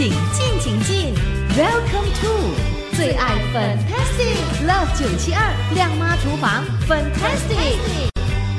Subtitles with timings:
[0.00, 1.14] 请进，请进
[1.58, 8.08] ，Welcome to 最爱 Fantastic Love 九七二亮妈厨房 Fantastic。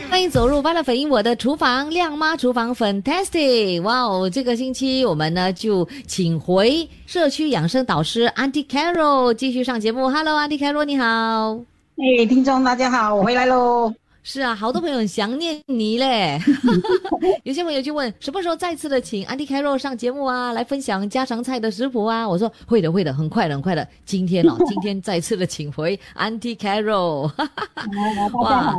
[0.08, 3.82] 欢迎走入欢乐粉英我的厨房，亮妈厨房 Fantastic！
[3.82, 10.12] 哇哦，这个星期我们呢就请回社区养生导师 Auntie Carol 继续上节目。
[10.12, 11.58] Hello，Auntie Carol，你好。
[11.98, 13.92] 哎，听众大家好，我回来喽。
[14.24, 16.40] 是啊，好多朋友很想念你嘞。
[17.44, 22.28] 有些朋友就问，什么时候再次的请 Auntie Carol 上节目啊，来分享家常菜的食谱啊？
[22.28, 23.88] 我说会的，会的，很快的，很快的。
[24.06, 27.32] 今天哦，今天再次的请回 Auntie Carol。
[28.34, 28.76] 哇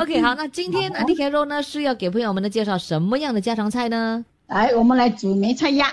[0.00, 4.24] ，OK，好，那今天 Auntie Carol 呢是要给朋友们的介绍什么样的家常菜呢？
[4.46, 5.88] 来，我们来煮梅菜鸭。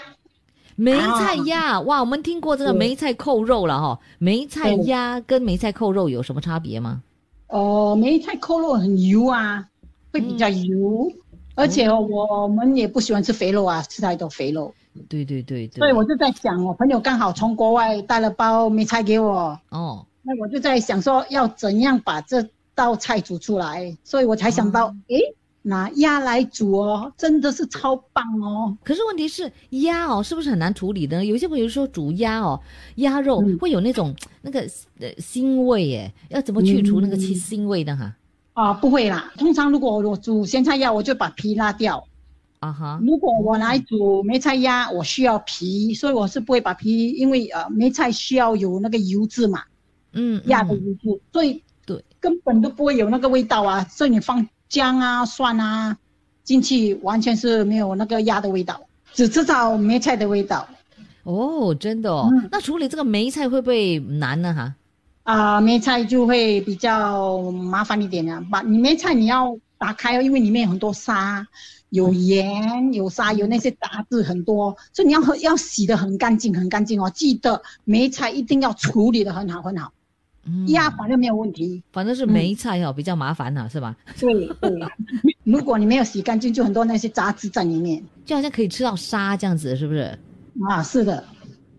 [0.76, 4.00] 梅菜鸭，哇，我们听过这个梅菜扣肉了哈。
[4.20, 7.02] 梅菜鸭跟梅菜扣肉有什么差别吗？
[7.50, 9.68] 哦，梅菜扣肉很油啊，
[10.14, 11.12] 会比较油，
[11.56, 14.74] 而且我们也不喜欢吃肥肉啊，吃太多肥肉。
[15.08, 15.80] 对对对对。
[15.80, 19.60] 所以我就在想，我朋友刚好从国外带了包梅菜给我。
[19.70, 20.06] 哦。
[20.22, 25.20] 那我就在想说，要怎样把这道菜煮出来，所以我才想到，诶。
[25.70, 28.76] 拿鸭来煮哦，真的是超棒哦。
[28.84, 31.24] 可是问题是鸭哦，是不是很难处理的？
[31.24, 32.60] 有些朋友说煮鸭哦，
[32.96, 34.60] 鸭肉会有那种那个
[35.00, 38.14] 呃腥味耶，要怎么去除那个腥腥味的哈？
[38.54, 39.32] 啊，不会啦。
[39.38, 42.06] 通常如果我煮咸菜鸭，我就把皮拉掉。
[42.60, 43.00] 啊哈。
[43.06, 49.62] 如果我来煮梅菜鸭，我需要皮，所以我是不会把皮，因为呃梅菜需要有那个油脂嘛。
[50.14, 50.42] 嗯。
[50.48, 53.84] 鸭的油脂，所以对根本都不会有那个味道啊。
[53.86, 54.46] 所以你放。
[54.70, 55.98] 姜啊蒜啊
[56.44, 58.80] 进去完全是没有那个鸭的味道，
[59.14, 60.68] 只吃到梅菜的味道。
[61.24, 62.30] 哦，真的哦。
[62.52, 64.54] 那处理这个梅菜会不会难呢？
[64.54, 64.76] 哈？
[65.24, 68.44] 啊，梅菜就会比较麻烦一点啊。
[68.50, 71.46] 把你梅菜你要打开哦，因为里面有很多沙，
[71.90, 77.12] 有盐、有沙、有那些杂质很多，所以你要要洗的很干净、很干净哦。
[77.14, 79.92] 记得梅菜一定要处理的很好、很好。
[80.68, 83.96] 鸭反正没有问题，反正是梅菜哦，比较麻烦呐，是吧？
[84.20, 84.72] 对对，
[85.44, 90.18] 如果你没有洗干净，就很多那些杂质在里面，就好像可以吃到沙这样子，是不是？
[90.70, 91.24] 啊，是的，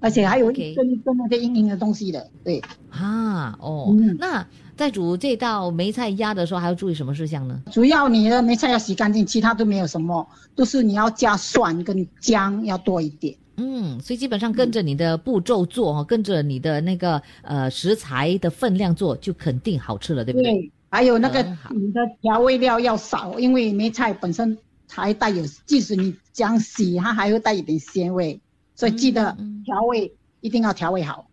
[0.01, 2.63] 而且还有一根根那些硬硬的东西的，对。
[2.91, 4.47] 啊，哦，那
[4.77, 7.61] 在煮这道梅菜鸭的时候，还要注意什么事项呢？
[7.71, 13.35] 主要你的梅菜要洗干净，其他都没有什么，都是你要加蒜跟姜要多一点。
[13.63, 20.51] 嗯，所以基本上跟着你的步骤做哈，跟着你的那个呃食材的分量做，就肯定好吃了，对不对？
[20.51, 24.57] 对，还有那个你的调味料要少，因为梅菜本身
[24.89, 28.41] 还带有，即使你将洗，它还会带一点鲜味，
[28.75, 30.11] 所以记得调味
[30.41, 31.30] 一定要调味好。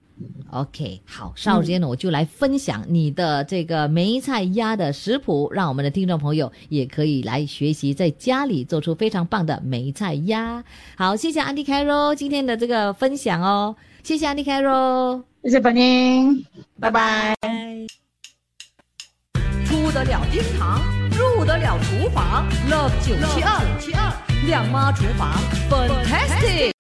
[0.50, 10.64] OK，好，稍后间呢，我就来分享你的这个梅菜鸭的食谱，让我们的听众朋友也可以来学习，在家里做出非常棒的梅菜鸭。
[10.96, 16.44] 好，谢谢安迪凯罗今天的这个分享哦，谢谢安迪凯罗，谢谢本宁，
[16.80, 17.36] 拜拜。
[19.66, 25.34] 出得了厅堂，入得了厨房，Love 九七二七二亮妈厨房
[25.70, 26.77] ，Fantastic。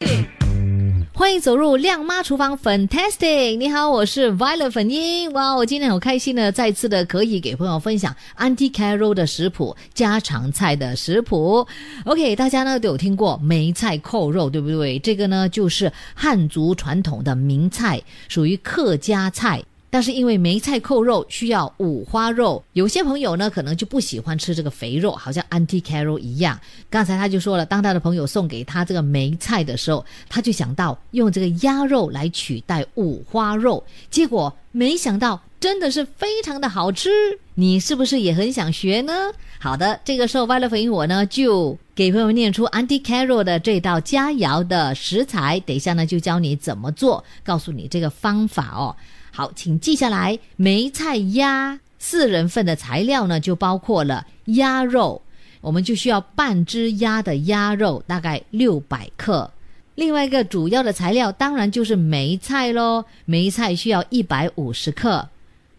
[1.17, 3.57] 欢迎走入亮妈厨房，Fantastic！
[3.57, 5.33] 你好，我是 Violet 粉英。
[5.33, 11.67] 哇，我今天很开心呢，再次的可以给朋友分享 Auntie Carol 的食谱，家常菜的食谱。
[12.05, 14.99] OK，大家呢都有听过梅菜扣肉，对不对？
[14.99, 19.63] 这个呢就是汉族传统的名菜，属于客家菜。
[19.89, 26.59] 但是因为梅菜扣肉需要五花肉，有些朋友呢可能就不喜欢吃这个肥肉，好像 Auntie Carol 一样。
[26.89, 37.09] 刚才他就说了，当他的朋友送给他这个梅菜的时候，他就想到用这个鸭肉来取代五花肉，结果没想到真的是非常的好吃。
[37.55, 39.13] 你是不是也很想学呢？
[39.59, 48.95] 好的，这个时候 Violet 粉我呢就给朋友念出 Auntie Carol 的这道佳肴的食材，等一下呢就教你怎么做，告诉你这个方法哦。
[49.37, 50.39] 好，请记下来。
[50.55, 55.21] 梅菜鸭四人份的材料呢，就包括了鸭肉，
[55.61, 59.51] 我们就需要半只鸭的鸭肉，大概六百克。
[59.93, 65.29] 另外一个主要的材料当然就是梅菜喽，梅菜需要一百五十克，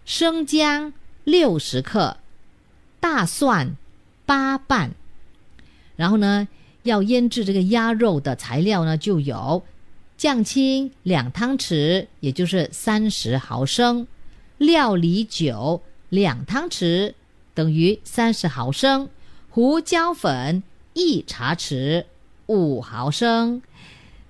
[0.04, 0.93] 生姜
[1.25, 2.16] 六十克，
[3.00, 3.75] 大蒜
[4.25, 4.93] 八瓣。
[5.96, 6.46] 然后呢，
[6.84, 9.61] 要腌制这个鸭肉的材料呢，就有。
[10.19, 14.05] 酱青两汤匙，也就是三十毫升；
[14.59, 17.15] 料理酒两汤匙，
[17.55, 19.06] 等于三十毫升；
[19.49, 20.61] 胡椒粉
[20.93, 22.05] 一茶匙，
[22.47, 23.62] 五毫升；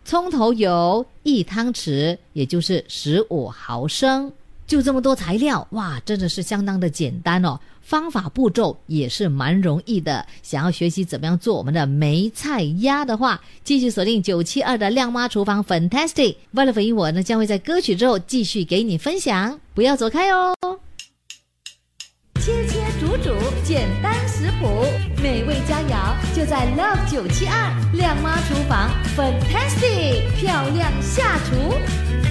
[0.05, 4.31] 葱头油一汤匙，也就是十五毫升；
[4.69, 7.59] 就这么多材料，哇，真的是相当的简单哦。
[7.81, 10.27] 方法步骤也是蛮容易的。
[10.43, 16.37] 想要学习怎么样做我们的梅菜鸭的话，继续锁定九七二的靓妈厨房，Fantastic。
[16.51, 20.55] 为了回应我呢，将会在歌曲之后继续给你分享，不要走开哦。
[22.39, 23.35] 切切煮煮，
[23.65, 24.85] 简单食谱，
[25.23, 32.28] 美味佳肴就在 Love 九七二靓妈厨房，Fantastic，漂亮下厨。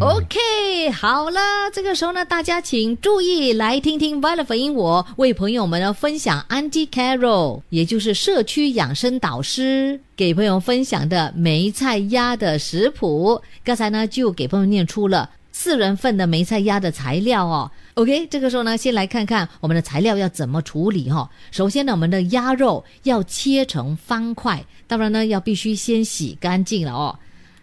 [0.00, 1.40] OK，好了，
[1.74, 13.42] 这个时候呢，大家请注意来听听 Violet 回应我为朋友们呢分享 a n t i Carol，也就是社区养生导师给朋友分享的梅菜鸭的食谱。
[13.62, 17.70] 刚才呢就给朋友念出了四人份的梅菜鸭的材料哦。
[17.92, 21.28] OK，这个时候呢，先来看看我们的材料要怎么处理哈。
[21.50, 27.18] 首先呢，我们的鸭肉要切成方块，当然呢要必须先洗干净了哦。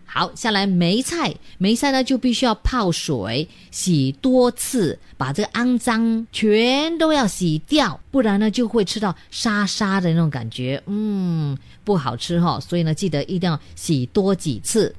[0.09, 12.57] 好，下来梅菜，梅菜呢就必须要泡水洗多次，把这个肮脏全都要洗掉，不然呢就会吃到沙沙的那种感觉，嗯，不好吃哈。
[12.59, 14.95] 所以呢，记得一定要洗多几次。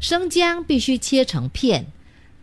[0.00, 1.86] 生姜必须切成片，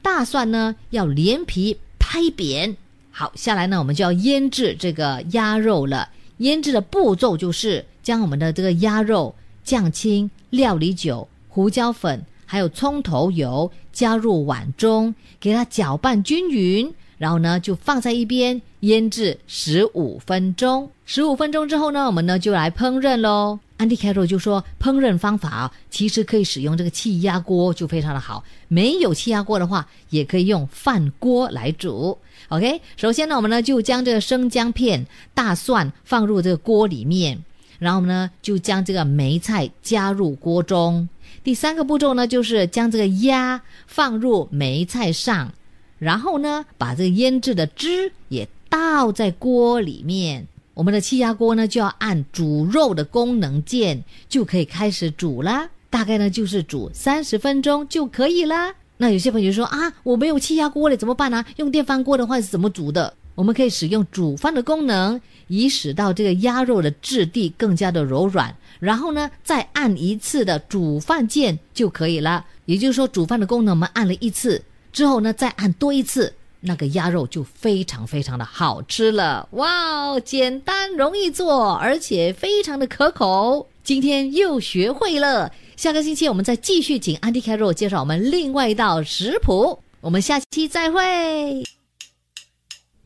[0.01, 2.77] 大蒜呢要连皮拍扁。
[3.11, 6.09] 好，下来呢我们就要腌制这个鸭肉了。
[6.37, 11.27] 腌制的步骤就是将我们的这个鸭肉酱青料理酒。
[11.55, 20.91] 胡椒粉还有葱头油加入碗中，给它搅拌均匀，然后呢就放在一边腌制十五分钟。
[21.05, 23.57] 十五分钟之后呢，我们呢就来烹饪喽。
[23.77, 28.43] 安迪凯罗就说，烹饪方法啊，其实可以使用这个气压锅，就非常的好。
[28.67, 32.17] 没有气压锅的话，也可以用饭锅来煮。
[32.49, 37.41] OK，首先呢，我们呢就将这个生姜片、大蒜放入这个锅里面，
[37.79, 41.07] 然后呢就将这个梅菜加入锅中。
[41.45, 45.53] 第三个步骤呢，就是将这个鸭放入梅菜上，
[45.99, 50.47] 然后呢，把这个腌制的汁也倒在锅里面。
[50.73, 55.69] 我们的气压锅呢，就要按煮肉的功能键，就可以开始煮啦。
[55.91, 58.73] 大概呢，就是煮三十分钟就可以啦。
[58.97, 61.45] 那有些朋友说啊，我没有气压锅了，怎么办呢？
[61.57, 63.13] 用电饭锅的话是怎么煮的？
[63.35, 68.55] 我们可以使用煮饭的功能，以使到这个鸭肉的质地更加的柔软。
[68.79, 72.45] 然后呢，再按一次的煮饭键就可以了。
[72.65, 79.47] 也就是说，煮饭的功能我们按了一次之后呢，再按多一次，那个鸭肉就非常非常的好吃了。
[79.51, 79.69] 哇
[80.07, 83.67] 哦，简单容易做，而且非常的可口。
[83.83, 89.79] 今天又学会了，下个星期我们再继续请 Andy Carroll 介绍我们另外一道食谱。
[90.01, 91.63] 我们下期再会。